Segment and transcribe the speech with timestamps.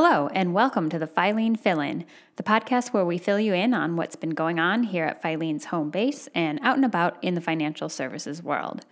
[0.00, 2.04] Hello, and welcome to the Filene Fill In,
[2.36, 5.64] the podcast where we fill you in on what's been going on here at Filene's
[5.64, 8.86] home base and out and about in the financial services world.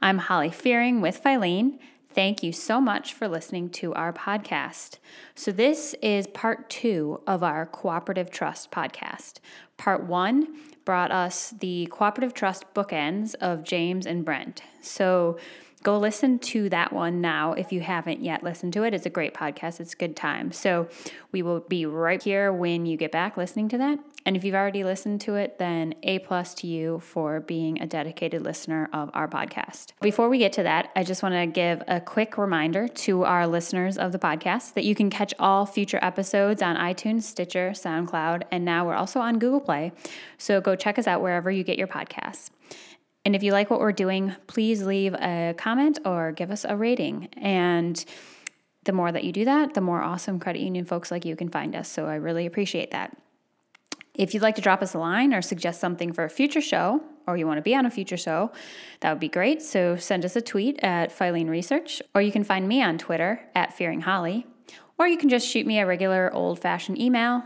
[0.00, 1.78] I'm Holly Fearing with Filene.
[2.08, 4.96] Thank you so much for listening to our podcast.
[5.34, 9.40] So, this is part two of our Cooperative Trust podcast.
[9.76, 14.62] Part one brought us the Cooperative Trust bookends of James and Brent.
[14.80, 15.36] So,
[15.86, 18.92] go listen to that one now if you haven't yet listened to it.
[18.92, 20.50] It's a great podcast, it's a good time.
[20.50, 20.88] So,
[21.30, 24.00] we will be right here when you get back listening to that.
[24.24, 27.86] And if you've already listened to it, then A plus to you for being a
[27.86, 29.92] dedicated listener of our podcast.
[30.00, 33.46] Before we get to that, I just want to give a quick reminder to our
[33.46, 38.42] listeners of the podcast that you can catch all future episodes on iTunes, Stitcher, SoundCloud,
[38.50, 39.92] and now we're also on Google Play.
[40.36, 42.50] So go check us out wherever you get your podcasts.
[43.26, 46.76] And if you like what we're doing, please leave a comment or give us a
[46.76, 47.28] rating.
[47.36, 48.04] And
[48.84, 51.48] the more that you do that, the more awesome credit union folks like you can
[51.48, 51.88] find us.
[51.88, 53.16] So I really appreciate that.
[54.14, 57.02] If you'd like to drop us a line or suggest something for a future show,
[57.26, 58.52] or you want to be on a future show,
[59.00, 59.60] that would be great.
[59.60, 63.40] So send us a tweet at Filene Research, or you can find me on Twitter
[63.56, 64.46] at Fearing Holly,
[64.98, 67.42] or you can just shoot me a regular old fashioned email,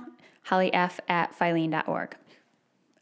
[0.46, 2.16] hollyf at filene.org.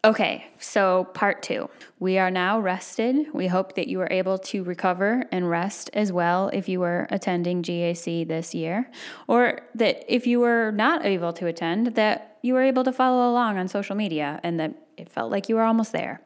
[0.04, 1.68] Okay, so part two.
[1.98, 3.26] We are now rested.
[3.34, 7.08] We hope that you are able to recover and rest as well if you were
[7.10, 8.88] attending GAC this year,
[9.26, 13.28] or that if you were not able to attend, that you were able to follow
[13.28, 16.20] along on social media and that it felt like you were almost there.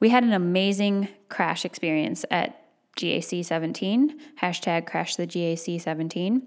[0.00, 2.60] We had an amazing crash experience at
[2.96, 6.42] GAC 17, hashtag crash the GAC 17.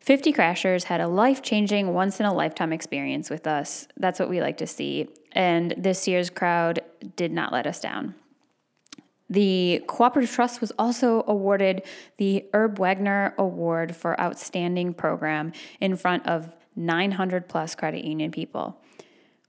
[0.00, 3.86] 50 Crashers had a life changing, once in a lifetime experience with us.
[3.98, 5.08] That's what we like to see.
[5.32, 6.80] And this year's crowd
[7.16, 8.14] did not let us down.
[9.28, 11.82] The Cooperative Trust was also awarded
[12.16, 18.80] the Herb Wegner Award for Outstanding Program in front of 900 plus credit union people.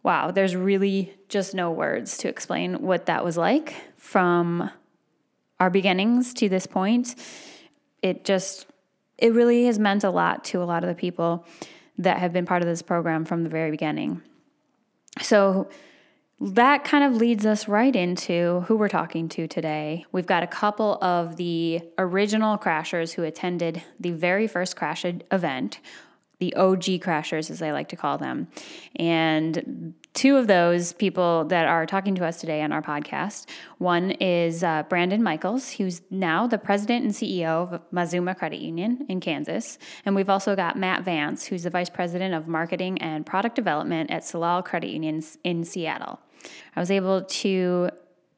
[0.03, 4.69] Wow, there's really just no words to explain what that was like from
[5.59, 7.15] our beginnings to this point.
[8.01, 8.67] It just
[9.21, 11.45] it really has meant a lot to a lot of the people
[11.97, 14.21] that have been part of this program from the very beginning.
[15.21, 15.69] So
[16.39, 20.05] that kind of leads us right into who we're talking to today.
[20.11, 25.79] We've got a couple of the original crashers who attended the very first crash event,
[26.39, 28.47] the OG crashers, as they like to call them.
[28.95, 33.45] And two of those people that are talking to us today on our podcast
[33.77, 39.05] one is uh, Brandon Michaels, who's now the president and CEO of Mazuma Credit Union
[39.09, 39.79] in Kansas.
[40.05, 44.11] And we've also got Matt Vance, who's the vice president of marketing and product development
[44.11, 46.19] at Salal Credit Union in Seattle.
[46.75, 47.89] I was able to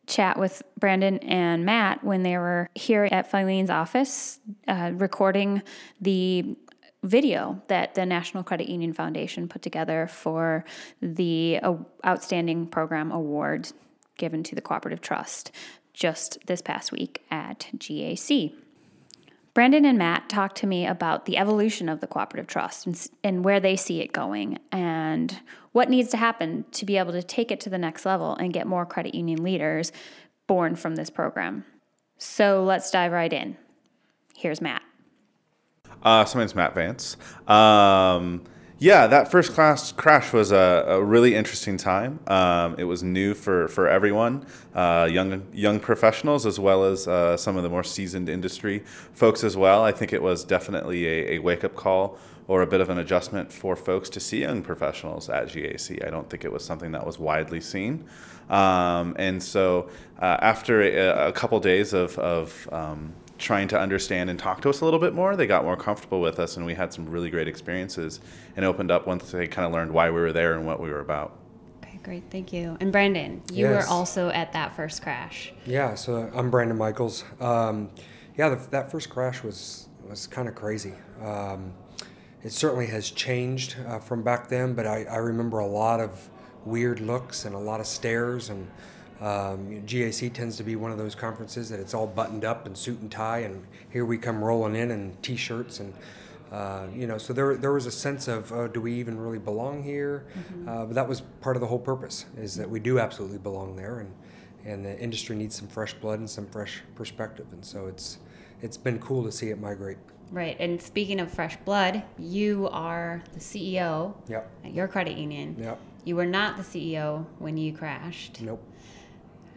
[0.08, 5.62] chat with Brandon and Matt when they were here at Filene's office uh, recording
[6.02, 6.56] the
[7.04, 10.64] video that the National Credit Union Foundation put together for
[11.02, 11.76] the uh,
[12.06, 13.72] Outstanding Program Award
[14.18, 15.52] given to the Cooperative Trust
[15.94, 18.54] just this past week at GAC.
[19.54, 23.46] Brandon and Matt talked to me about the evolution of the Cooperative Trust and, and
[23.46, 25.40] where they see it going and
[25.74, 28.54] what needs to happen to be able to take it to the next level and
[28.54, 29.92] get more credit union leaders
[30.48, 31.66] born from this program.
[32.18, 33.58] So let's dive right in.
[34.36, 34.82] Here's Matt.
[36.04, 37.16] Uh, so my name's Matt Vance.
[37.48, 38.44] Um,
[38.78, 42.20] yeah, that first class crash was a, a really interesting time.
[42.28, 47.38] Um, it was new for, for everyone, uh, young young professionals as well as uh,
[47.38, 49.86] some of the more seasoned industry folks as well.
[49.86, 52.18] I think it was definitely a, a wake up call
[52.50, 56.06] or a bit of an adjustment for folks to see young professionals at GAC.
[56.06, 58.04] I don't think it was something that was widely seen.
[58.50, 63.14] Um, and so uh, after a, a, couple days of, of um,
[63.44, 65.36] trying to understand and talk to us a little bit more.
[65.36, 68.20] They got more comfortable with us, and we had some really great experiences
[68.56, 70.90] and opened up once they kind of learned why we were there and what we
[70.90, 71.38] were about.
[71.84, 72.24] Okay, great.
[72.32, 72.78] Thank you.
[72.80, 73.86] And Brandon, you yes.
[73.86, 75.54] were also at that first crash.
[75.66, 77.26] Yeah, so I'm Brandon Michaels.
[77.40, 77.90] Um,
[78.38, 80.94] yeah, the, that first crash was, was kind of crazy.
[81.22, 81.74] Um,
[82.44, 86.30] it certainly has changed uh, from back then, but I, I remember a lot of
[86.66, 88.72] weird looks and a lot of stares and
[89.24, 92.78] um, GAC tends to be one of those conferences that it's all buttoned up and
[92.78, 95.94] suit and tie, and here we come rolling in in t-shirts and.
[96.52, 99.40] Uh, you know, so there, there was a sense of, oh, do we even really
[99.40, 100.28] belong here?
[100.38, 100.70] Mm-hmm.
[100.70, 103.76] Uh, but that was part of the whole purpose, is that we do absolutely belong
[103.76, 104.14] there, and
[104.64, 108.20] and the industry needs some fresh blood and some fresh perspective, and so it's
[108.62, 109.98] it's been cool to see it migrate.
[110.32, 114.50] Right, and speaking of fresh blood, you are the CEO yep.
[114.64, 115.56] at your credit union.
[115.60, 115.80] Yep.
[116.06, 118.42] You were not the CEO when you crashed.
[118.42, 118.64] Nope.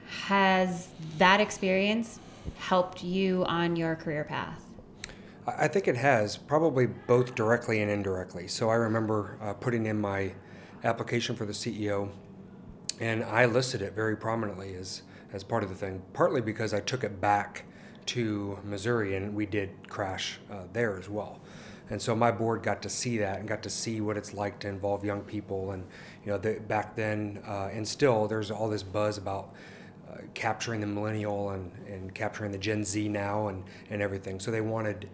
[0.08, 0.88] Has
[1.19, 2.20] that experience
[2.58, 4.62] helped you on your career path?
[5.47, 8.49] I think it has, probably both directly and indirectly.
[8.49, 10.32] So I remember uh, putting in my
[10.82, 12.08] application for the CEO,
[12.99, 16.81] and I listed it very prominently as, as part of the thing, partly because I
[16.81, 17.64] took it back
[18.06, 21.41] to Missouri and we did crash uh, there as well.
[21.91, 24.58] And so my board got to see that and got to see what it's like
[24.61, 25.70] to involve young people.
[25.70, 25.85] And,
[26.25, 29.55] you know, the, back then uh, and still, there's all this buzz about
[30.35, 34.41] capturing the millennial and, and capturing the Gen Z now and, and everything.
[34.41, 35.08] So they wanted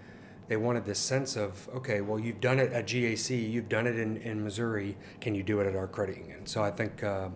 [0.49, 3.99] they wanted this sense of okay well you've done it at GAC you've done it
[3.99, 6.45] in, in Missouri can you do it at our credit union?
[6.47, 7.29] So I think uh,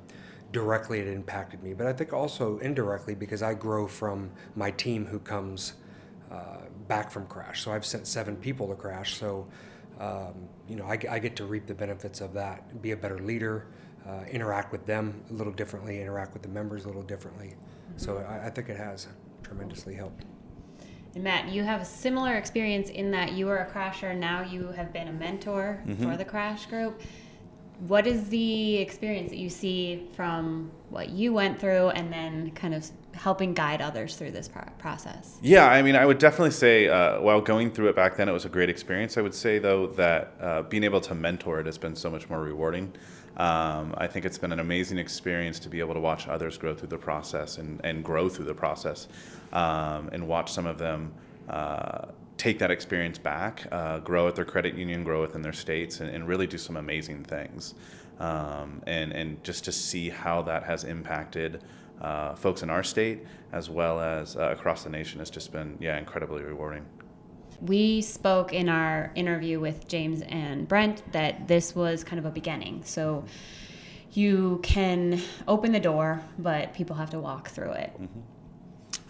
[0.53, 1.73] directly it impacted me.
[1.75, 5.75] But I think also indirectly because I grow from my team who comes
[6.31, 6.59] uh,
[6.89, 7.63] back from crash.
[7.63, 9.17] So I've sent seven people to crash.
[9.17, 9.47] So
[10.01, 13.19] um, you know I, I, get to reap the benefits of that be a better
[13.19, 13.67] leader
[14.07, 17.99] uh, interact with them a little differently interact with the members a little differently mm-hmm.
[17.99, 19.09] so I, I think it has
[19.43, 20.25] tremendously helped
[21.17, 24.15] and Matt, you have a similar experience in that you were a crasher.
[24.15, 26.11] Now you have been a mentor mm-hmm.
[26.11, 27.01] for the crash group.
[27.81, 32.75] What is the experience that you see from what you went through and then kind
[32.75, 35.39] of helping guide others through this process?
[35.41, 38.33] Yeah, I mean, I would definitely say uh, while going through it back then, it
[38.33, 39.17] was a great experience.
[39.17, 42.29] I would say, though, that uh, being able to mentor it has been so much
[42.29, 42.93] more rewarding.
[43.37, 46.75] Um, I think it's been an amazing experience to be able to watch others grow
[46.75, 49.09] through the process and, and grow through the process
[49.53, 51.13] um, and watch some of them
[51.51, 52.07] uh,
[52.39, 56.11] take that experience back, uh, grow at their credit union, grow within their states, and,
[56.11, 57.75] and really do some amazing things.
[58.19, 61.63] Um, and, and just to see how that has impacted
[62.01, 65.77] uh, folks in our state as well as uh, across the nation has just been,
[65.81, 66.85] yeah, incredibly rewarding.
[67.61, 72.31] We spoke in our interview with James and Brent that this was kind of a
[72.31, 72.83] beginning.
[72.85, 73.25] So
[74.13, 77.93] you can open the door, but people have to walk through it.
[77.95, 78.21] Mm-hmm.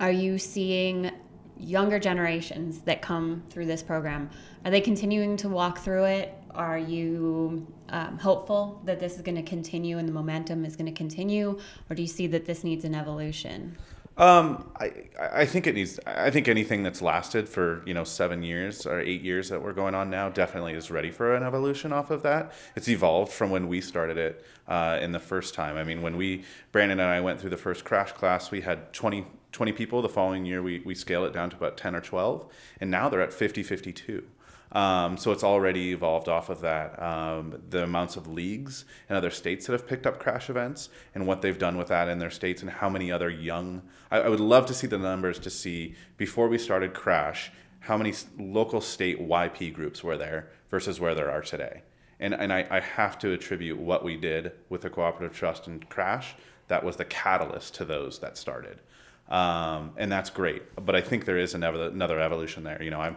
[0.00, 1.10] Are you seeing
[1.58, 4.30] younger generations that come through this program?
[4.64, 6.34] Are they continuing to walk through it?
[6.54, 10.86] Are you um, hopeful that this is going to continue and the momentum is going
[10.86, 11.58] to continue,
[11.88, 13.76] or do you see that this needs an evolution?
[14.18, 16.00] Um, I I think it needs.
[16.06, 19.74] I think anything that's lasted for you know seven years or eight years that we're
[19.74, 22.52] going on now definitely is ready for an evolution off of that.
[22.76, 25.76] It's evolved from when we started it uh, in the first time.
[25.76, 28.92] I mean, when we Brandon and I went through the first crash class, we had
[28.94, 30.00] 20, 20 people.
[30.00, 32.46] The following year, we we scale it down to about ten or twelve,
[32.80, 34.24] and now they're at 50, 52.
[34.72, 37.00] Um, so it's already evolved off of that.
[37.00, 41.26] Um, the amounts of leagues in other states that have picked up crash events and
[41.26, 43.82] what they've done with that in their states and how many other young.
[44.10, 47.96] I, I would love to see the numbers to see before we started crash how
[47.96, 51.82] many local state YP groups were there versus where there are today.
[52.18, 55.88] And, and I, I have to attribute what we did with the cooperative trust and
[55.88, 56.34] crash
[56.68, 58.80] that was the catalyst to those that started.
[59.28, 60.62] Um, and that's great.
[60.84, 62.82] But I think there is another, another evolution there.
[62.82, 63.16] You know, I'm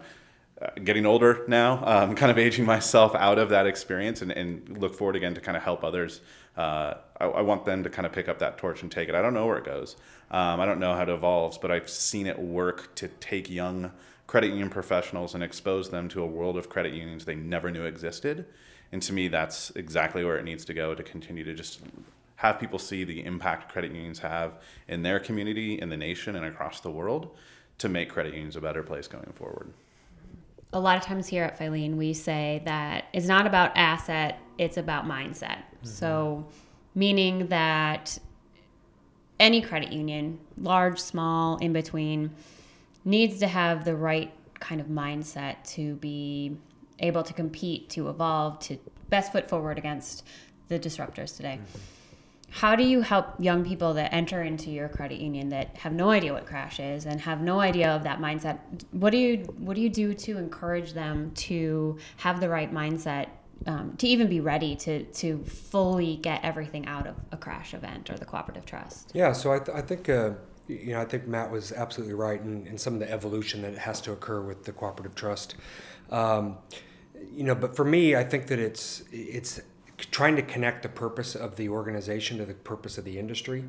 [0.84, 4.94] getting older now, um, kind of aging myself out of that experience and, and look
[4.94, 6.22] forward again to kind of help others.
[6.58, 9.16] Uh, I, I, want them to kind of pick up that torch and take it.
[9.16, 9.96] I don't know where it goes.
[10.32, 13.92] Um, I don't know how it evolves, but I've seen it work to take young
[14.28, 17.84] credit union professionals and expose them to a world of credit unions they never knew
[17.84, 18.46] existed.
[18.92, 21.80] And to me, that's exactly where it needs to go to continue to just
[22.36, 24.54] have people see the impact credit unions have
[24.88, 27.36] in their community, in the nation, and across the world
[27.78, 29.74] to make credit unions a better place going forward
[30.72, 34.78] a lot of times here at Filene, we say that it's not about asset, it's
[34.78, 35.58] about mindset.
[35.58, 35.88] Mm-hmm.
[35.88, 36.48] So,
[36.94, 38.20] meaning that
[39.40, 42.32] any credit union, large, small, in between,
[43.06, 46.58] needs to have the right kind of mindset to be
[47.00, 48.78] able to compete, to evolve, to
[49.10, 50.26] best foot forward against
[50.68, 51.60] the disruptors today.
[51.62, 51.80] Mm-hmm
[52.60, 56.10] how do you help young people that enter into your credit union that have no
[56.10, 58.60] idea what crash is and have no idea of that mindset?
[58.92, 63.30] What do you what do you do to encourage them to have the right mindset
[63.66, 68.10] um, to even be ready to to fully get everything out of a crash event
[68.10, 69.12] or the cooperative trust?
[69.14, 70.32] Yeah so i, th- I think uh,
[70.68, 73.78] you know i think matt was absolutely right in, in some of the evolution that
[73.78, 75.56] has to occur with the cooperative trust.
[76.12, 76.58] Um,
[77.32, 79.62] you know but for me i think that it's it's
[80.12, 83.66] trying to connect the purpose of the organization to the purpose of the industry.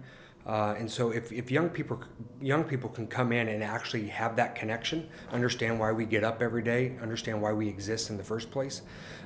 [0.47, 2.01] Uh, and so if, if young people
[2.41, 6.41] young people can come in and actually have that connection, understand why we get up
[6.41, 8.83] every day, understand why we exist in the first place,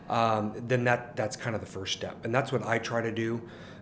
[0.08, 2.24] um, then that that's kind of the first step.
[2.24, 3.40] And that's what I try to do.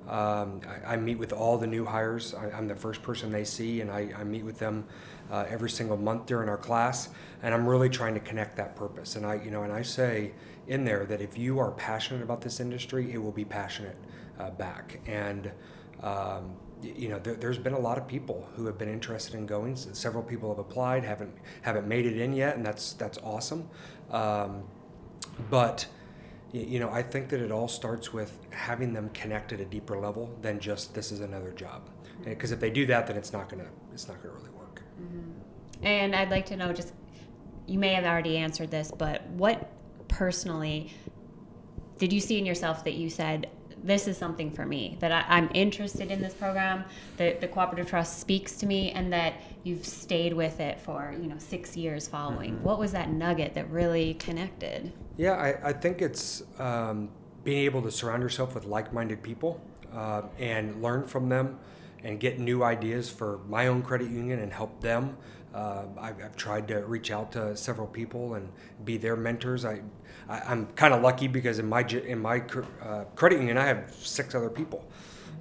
[0.09, 2.35] Um, I, I, meet with all the new hires.
[2.35, 4.85] I, am the first person they see, and I, I meet with them
[5.31, 7.11] uh, every single month during our class.
[7.43, 9.15] And I'm really trying to connect that purpose.
[9.15, 10.33] And I, you know, and I say,
[10.67, 13.97] in there that if you are passionate about this industry, it will be passionate
[14.39, 15.01] uh, back.
[15.07, 15.51] And
[16.03, 19.47] um, you know, there, has been a lot of people who have been interested in
[19.47, 19.77] going.
[19.77, 23.69] Several people have applied, haven't haven't made it in yet, and that's that's awesome.
[24.11, 24.65] Um,
[25.51, 25.87] but
[26.53, 29.99] you know, I think that it all starts with having them connect at a deeper
[29.99, 31.89] level than just this is another job.
[32.25, 32.55] Because mm-hmm.
[32.55, 34.83] if they do that, then it's not gonna it's not gonna really work.
[35.01, 35.87] Mm-hmm.
[35.87, 36.93] And I'd like to know just
[37.67, 39.71] you may have already answered this, but what
[40.13, 40.93] personally
[41.99, 43.49] did you see in yourself that you said
[43.85, 46.85] this is something for me that I, am interested in this program
[47.17, 51.27] that the cooperative trust speaks to me and that you've stayed with it for you
[51.27, 52.65] know six years following mm-hmm.
[52.65, 57.09] what was that nugget that really connected yeah i, I think it's um,
[57.43, 59.61] being able to surround yourself with like-minded people
[59.93, 61.59] uh, and learn from them
[62.05, 65.17] and get new ideas for my own credit union and help them
[65.55, 68.49] uh, I've, I've, tried to reach out to several people and
[68.85, 69.67] be their mentors.
[69.67, 69.83] I,
[70.29, 72.43] I am kind of lucky because in my in my
[72.83, 74.85] uh, credit union I have six other people,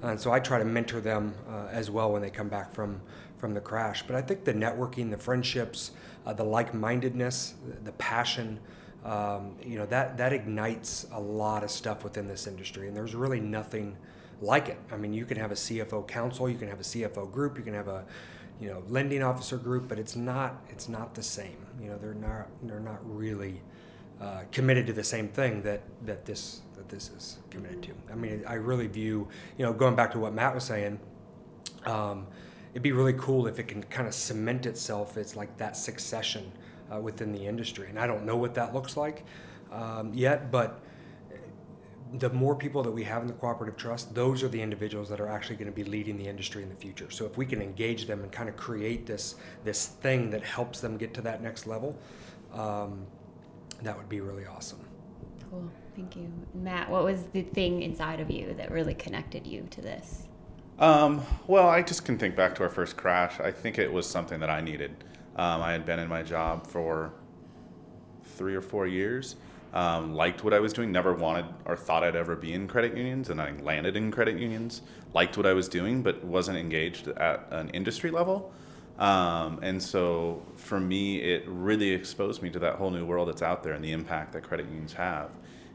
[0.02, 3.02] and so I try to mentor them uh, as well when they come back from
[3.38, 4.04] from the crash.
[4.04, 5.92] But I think the networking, the friendships,
[6.26, 8.60] uh, the like-mindedness, the passion.
[9.04, 13.16] Um, you know that that ignites a lot of stuff within this industry, and there's
[13.16, 13.98] really nothing
[14.42, 14.78] like it.
[14.92, 17.64] I mean, you can have a CFO council, you can have a CFO group, you
[17.64, 18.06] can have a
[18.60, 21.66] you know lending officer group, but it's not it's not the same.
[21.82, 23.62] You know they're not they're not really
[24.22, 27.92] uh, committed to the same thing that that this that this is committed to.
[28.12, 31.00] I mean, I really view you know going back to what Matt was saying.
[31.86, 32.28] Um,
[32.72, 36.52] it'd be really cool if it can kind of cement itself as like that succession
[36.94, 39.26] uh, within the industry, and I don't know what that looks like
[39.72, 40.80] um, yet, but
[42.14, 45.22] the more people that we have in the cooperative trust, those are the individuals that
[45.22, 47.10] are actually going to be leading the industry in the future.
[47.10, 50.82] So if we can engage them and kind of create this this thing that helps
[50.82, 51.98] them get to that next level,
[52.54, 53.06] um,
[53.84, 54.80] that would be really awesome.
[55.50, 56.90] Cool, thank you, Matt.
[56.90, 60.28] What was the thing inside of you that really connected you to this?
[60.80, 63.40] Um, well, I just can think back to our first crash.
[63.40, 65.04] I think it was something that I needed.
[65.36, 67.14] Um, I had been in my job for
[68.24, 69.36] three or four years
[69.74, 72.96] um, liked what I was doing, never wanted or thought I'd ever be in credit
[72.96, 74.82] unions, and I landed in credit unions,
[75.14, 78.54] liked what I was doing, but wasn't engaged at an industry level.
[79.02, 83.42] Um, and so for me, it really exposed me to that whole new world that's
[83.42, 85.32] out there and the impact that credit unions have.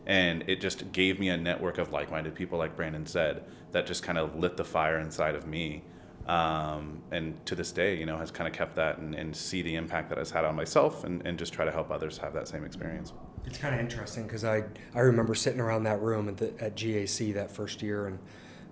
[0.07, 3.43] And it just gave me a network of like minded people, like Brandon said,
[3.73, 5.83] that just kind of lit the fire inside of me.
[6.29, 9.61] Um, and to this day, you know, has kind of kept that and, and see
[9.61, 12.33] the impact that it's had on myself and, and just try to help others have
[12.35, 13.13] that same experience.
[13.45, 14.63] It's kind of interesting because I
[14.95, 18.19] I remember sitting around that room at, the, at GAC that first year, and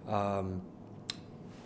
[0.09, 0.63] um,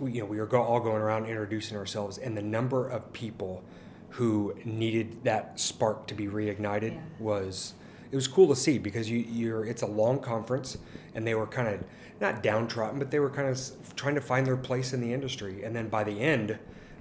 [0.03, 3.63] you know we were go, all going around introducing ourselves, and the number of people
[4.11, 7.01] who needed that spark to be reignited yeah.
[7.19, 7.75] was
[8.11, 10.79] it was cool to see because you you're it's a long conference,
[11.15, 11.85] and they were kind of
[12.21, 15.65] not downtrodden, but they were kind of trying to find their place in the industry,
[15.65, 16.59] and then by the end.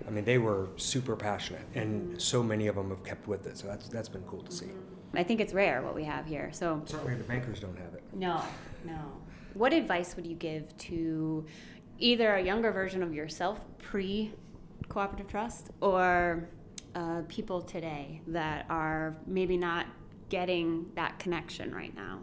[0.08, 3.58] I mean, they were super passionate, and so many of them have kept with it.
[3.58, 4.68] So that's that's been cool to see.
[4.68, 5.18] Mm-hmm.
[5.18, 6.50] I think it's rare what we have here.
[6.54, 8.04] So certainly the bankers don't have it.
[8.13, 8.42] No,
[8.86, 9.00] no.
[9.54, 11.46] What advice would you give to
[12.00, 14.34] either a younger version of yourself pre
[14.89, 16.48] cooperative trust or
[16.96, 19.86] uh, people today that are maybe not
[20.30, 22.20] getting that connection right now?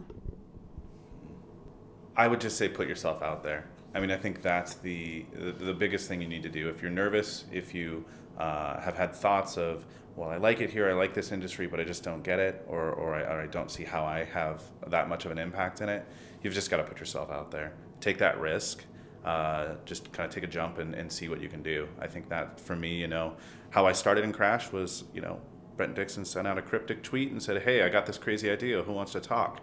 [2.17, 3.67] I would just say put yourself out there.
[3.93, 6.67] I mean, I think that's the, the, the biggest thing you need to do.
[6.69, 8.05] If you're nervous, if you
[8.37, 11.79] uh, have had thoughts of, well, I like it here, I like this industry, but
[11.79, 14.61] I just don't get it, or, or, I, or I don't see how I have
[14.87, 16.05] that much of an impact in it,
[16.41, 17.73] you've just got to put yourself out there.
[18.01, 18.83] Take that risk.
[19.25, 21.87] Uh, just kind of take a jump and, and see what you can do.
[21.99, 23.33] I think that for me, you know,
[23.71, 25.41] how I started in Crash was, you know,
[25.77, 28.83] Brent Dixon sent out a cryptic tweet and said, Hey, I got this crazy idea.
[28.83, 29.61] Who wants to talk?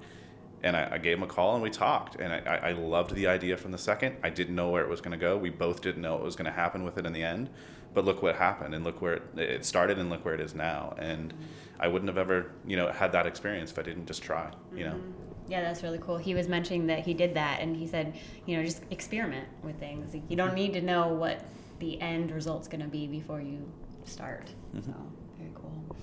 [0.65, 2.17] And I, I gave him a call and we talked.
[2.17, 4.17] And I, I loved the idea from the second.
[4.23, 5.37] I didn't know where it was going to go.
[5.37, 7.49] We both didn't know what was going to happen with it in the end
[7.95, 10.95] but look what happened and look where it, started and look where it is now
[10.99, 11.35] and
[11.81, 14.85] i wouldn't have ever you know had that experience if i didn't just try you
[14.85, 15.32] know mm-hmm.
[15.53, 16.17] Yeah that's really cool.
[16.17, 18.15] He was mentioning that he did that and he said
[18.47, 20.17] you know just experiment with things.
[20.29, 21.45] You don't need to know what
[21.79, 23.71] the end result's going to be before you
[24.05, 24.51] start.
[24.75, 24.91] Mm-hmm.
[24.91, 24.97] so
[25.39, 25.97] very cool.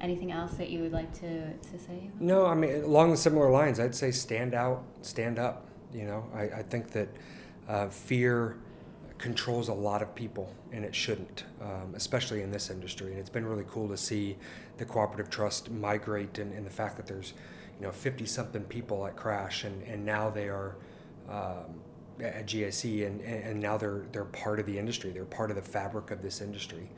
[0.00, 2.10] Anything else that you would like to, to say?
[2.20, 6.26] No i mean along the similar lines i'd say stand out stand up you know?
[6.34, 7.08] I, I think that
[7.68, 8.56] uh, fear
[9.16, 13.12] controls a lot of people, and it shouldn't, um, especially in this industry.
[13.12, 14.36] And it's been really cool to see
[14.76, 17.32] the cooperative trust migrate, and, and the fact that there's,
[17.78, 20.76] you know, 50 something people at Crash, and, and now they are
[21.28, 21.80] um,
[22.20, 25.10] at GAC, and, and now they're they're part of the industry.
[25.10, 26.88] They're part of the fabric of this industry,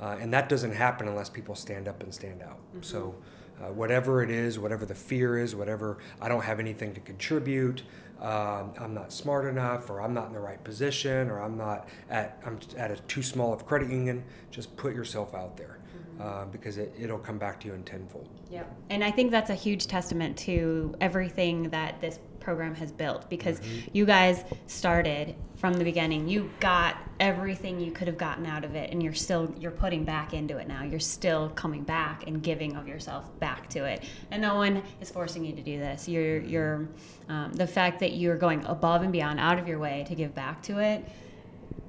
[0.00, 2.58] uh, and that doesn't happen unless people stand up and stand out.
[2.58, 2.82] Mm-hmm.
[2.82, 3.14] So.
[3.62, 7.82] uh, whatever it is, whatever the fear is, whatever I don't have anything to contribute,
[8.20, 11.88] um, I'm not smart enough, or I'm not in the right position, or I'm not
[12.10, 14.24] at I'm at a too small of credit union.
[14.50, 15.78] Just put yourself out there
[16.20, 18.28] uh, because it, it'll come back to you in tenfold.
[18.50, 23.28] Yeah, And I think that's a huge testament to everything that this program has built
[23.30, 23.88] because mm-hmm.
[23.92, 26.28] you guys started from the beginning.
[26.28, 30.04] You got everything you could have gotten out of it and you're still you're putting
[30.04, 30.82] back into it now.
[30.84, 34.04] You're still coming back and giving of yourself back to it.
[34.30, 36.06] And no one is forcing you to do this.
[36.06, 36.88] You're you're
[37.30, 40.34] um, the fact that you're going above and beyond out of your way to give
[40.34, 41.04] back to it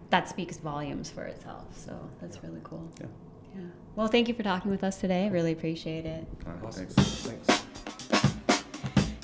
[0.09, 1.65] that speaks volumes for itself.
[1.77, 2.89] So that's really cool.
[2.99, 3.07] Yeah.
[3.55, 3.61] Yeah.
[3.95, 5.29] Well, thank you for talking with us today.
[5.29, 6.27] Really appreciate it.
[6.63, 6.87] Awesome.
[6.87, 7.27] Thanks.
[7.47, 7.65] Thanks.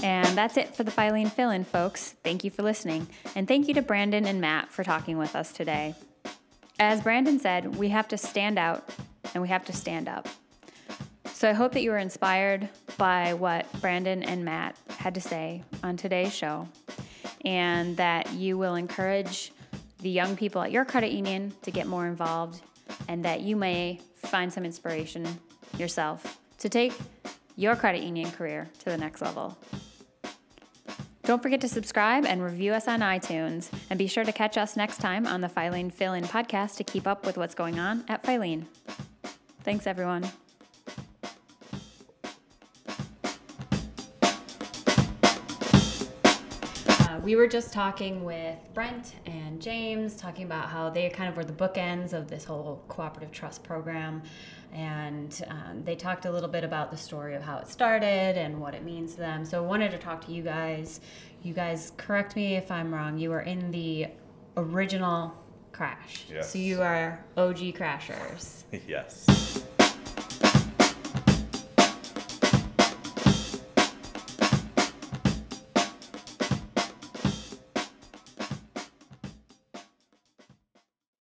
[0.03, 2.15] And that's it for the Filene Fill In, folks.
[2.23, 3.07] Thank you for listening.
[3.35, 5.93] And thank you to Brandon and Matt for talking with us today.
[6.79, 8.89] As Brandon said, we have to stand out
[9.33, 10.27] and we have to stand up.
[11.25, 15.63] So I hope that you were inspired by what Brandon and Matt had to say
[15.83, 16.67] on today's show
[17.45, 19.51] and that you will encourage
[19.99, 22.61] the young people at your credit union to get more involved
[23.07, 23.99] and that you may
[24.31, 25.27] find some inspiration
[25.77, 26.93] yourself to take
[27.55, 29.57] your credit union career to the next level.
[31.23, 34.75] Don't forget to subscribe and review us on iTunes, and be sure to catch us
[34.75, 38.03] next time on the Filene Fill In podcast to keep up with what's going on
[38.07, 38.65] at Filene.
[39.63, 40.23] Thanks, everyone.
[47.23, 51.43] We were just talking with Brent and James, talking about how they kind of were
[51.43, 54.23] the bookends of this whole cooperative trust program.
[54.73, 58.59] And um, they talked a little bit about the story of how it started and
[58.59, 59.45] what it means to them.
[59.45, 61.01] So I wanted to talk to you guys.
[61.43, 64.07] You guys, correct me if I'm wrong, you were in the
[64.57, 65.33] original
[65.71, 66.25] crash.
[66.31, 66.51] Yes.
[66.51, 68.63] So you are OG crashers.
[68.87, 69.63] yes.